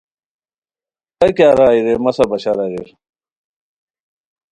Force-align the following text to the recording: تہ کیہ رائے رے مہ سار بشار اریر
تہ 1.17 1.27
کیہ 1.35 1.55
رائے 1.57 1.79
رے 1.85 1.93
مہ 2.03 2.11
سار 2.15 2.27
بشار 2.31 2.57
اریر 2.63 2.89